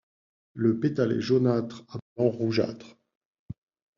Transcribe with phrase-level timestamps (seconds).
[0.55, 2.97] Le pétale est jaunâtre à blanc rougeâtre.